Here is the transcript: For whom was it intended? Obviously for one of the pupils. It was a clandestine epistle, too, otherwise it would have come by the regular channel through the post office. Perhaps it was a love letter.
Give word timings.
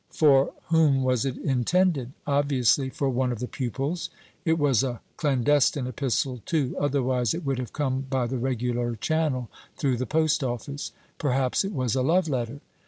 For 0.09 0.51
whom 0.69 1.03
was 1.03 1.25
it 1.25 1.37
intended? 1.37 2.13
Obviously 2.25 2.89
for 2.89 3.07
one 3.07 3.31
of 3.31 3.37
the 3.37 3.47
pupils. 3.47 4.09
It 4.45 4.57
was 4.57 4.81
a 4.83 4.99
clandestine 5.15 5.85
epistle, 5.85 6.41
too, 6.47 6.75
otherwise 6.79 7.35
it 7.35 7.45
would 7.45 7.59
have 7.59 7.71
come 7.71 8.07
by 8.09 8.25
the 8.25 8.39
regular 8.39 8.95
channel 8.95 9.51
through 9.77 9.97
the 9.97 10.07
post 10.07 10.43
office. 10.43 10.91
Perhaps 11.19 11.63
it 11.63 11.71
was 11.71 11.93
a 11.93 12.01
love 12.01 12.27
letter. 12.27 12.61